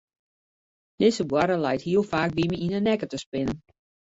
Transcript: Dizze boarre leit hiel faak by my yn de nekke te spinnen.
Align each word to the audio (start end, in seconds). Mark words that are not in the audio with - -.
Dizze 1.03 1.25
boarre 1.33 1.57
leit 1.65 1.85
hiel 1.89 2.07
faak 2.13 2.35
by 2.41 2.47
my 2.51 2.57
yn 2.65 2.75
de 2.75 2.81
nekke 2.85 3.07
te 3.09 3.17
spinnen. 3.25 3.57